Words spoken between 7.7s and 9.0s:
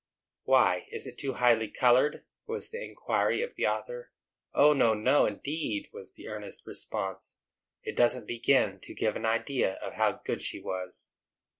"it doesn't begin to